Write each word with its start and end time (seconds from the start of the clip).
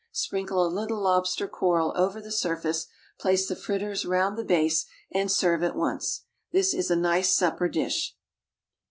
Sprinkle 0.11 0.65
a 0.65 0.67
little 0.67 0.99
lobster 1.03 1.47
coral 1.47 1.93
over 1.95 2.19
the 2.19 2.31
surface, 2.31 2.87
place 3.19 3.47
the 3.47 3.55
fritters 3.55 4.03
round 4.03 4.35
the 4.35 4.43
base, 4.43 4.87
and 5.11 5.31
serve 5.31 5.61
at 5.61 5.75
once. 5.75 6.23
This 6.51 6.73
is 6.73 6.89
a 6.89 6.95
nice 6.95 7.29
supper 7.31 7.69
dish. 7.69 8.15